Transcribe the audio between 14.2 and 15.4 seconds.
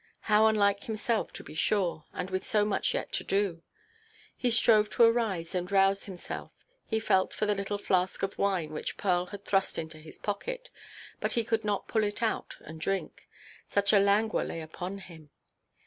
lay upon him.